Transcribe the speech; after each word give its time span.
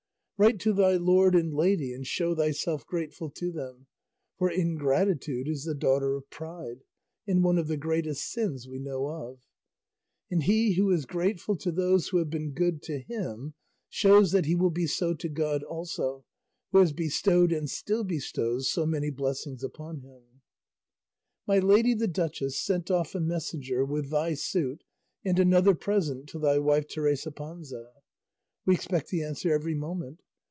Write 0.43 0.59
to 0.59 0.73
thy 0.73 0.95
lord 0.97 1.35
and 1.35 1.53
lady 1.53 1.93
and 1.93 2.07
show 2.07 2.33
thyself 2.33 2.83
grateful 2.87 3.29
to 3.29 3.51
them, 3.51 3.85
for 4.39 4.49
ingratitude 4.49 5.47
is 5.47 5.65
the 5.65 5.75
daughter 5.75 6.15
of 6.15 6.27
pride, 6.31 6.83
and 7.27 7.43
one 7.43 7.59
of 7.59 7.67
the 7.67 7.77
greatest 7.77 8.23
sins 8.27 8.67
we 8.67 8.79
know 8.79 9.05
of; 9.07 9.45
and 10.31 10.41
he 10.45 10.73
who 10.73 10.89
is 10.89 11.05
grateful 11.05 11.55
to 11.55 11.71
those 11.71 12.07
who 12.07 12.17
have 12.17 12.31
been 12.31 12.53
good 12.53 12.81
to 12.81 12.97
him 12.97 13.53
shows 13.87 14.31
that 14.31 14.45
he 14.47 14.55
will 14.55 14.71
be 14.71 14.87
so 14.87 15.13
to 15.13 15.29
God 15.29 15.61
also 15.61 16.25
who 16.71 16.79
has 16.79 16.91
bestowed 16.91 17.51
and 17.51 17.69
still 17.69 18.03
bestows 18.03 18.67
so 18.67 18.83
many 18.87 19.11
blessings 19.11 19.63
upon 19.63 19.99
him. 19.99 20.23
My 21.45 21.59
lady 21.59 21.93
the 21.93 22.07
duchess 22.07 22.59
sent 22.59 22.89
off 22.89 23.13
a 23.13 23.19
messenger 23.19 23.85
with 23.85 24.09
thy 24.09 24.33
suit 24.33 24.83
and 25.23 25.37
another 25.37 25.75
present 25.75 26.27
to 26.29 26.39
thy 26.39 26.57
wife 26.57 26.87
Teresa 26.87 27.29
Panza; 27.31 27.91
we 28.65 28.73
expect 28.73 29.09
the 29.09 29.21
answer 29.21 29.53
every 29.53 29.75
moment. 29.75 30.19